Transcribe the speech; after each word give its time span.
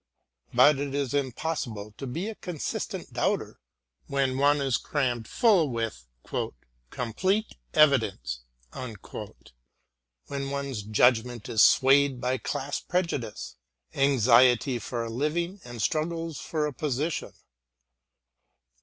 But 0.51 0.79
it 0.79 0.95
is 0.95 1.13
impossible 1.13 1.93
to 1.99 2.07
be 2.07 2.27
a 2.27 2.33
consistent 2.33 3.13
doubter 3.13 3.59
when 4.07 4.39
one 4.39 4.59
is 4.59 4.77
crammed 4.77 5.27
full 5.27 5.69
with 5.69 6.07
"complete 6.89 7.55
evidence," 7.75 8.39
and 8.73 8.95
when 10.25 10.49
one's 10.49 10.81
judgment 10.81 11.47
is 11.47 11.61
swayed 11.61 12.19
by 12.19 12.39
class 12.39 12.79
prejudice, 12.79 13.57
anxiety 13.93 14.79
for 14.79 15.03
a 15.03 15.09
living 15.11 15.61
and 15.63 15.79
struggles 15.83 16.39
for 16.39 16.65
a 16.65 16.73
position. 16.73 17.33